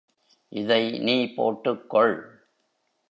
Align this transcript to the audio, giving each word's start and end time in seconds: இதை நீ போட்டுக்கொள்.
இதை 0.51 0.99
நீ 0.99 1.15
போட்டுக்கொள். 1.37 2.15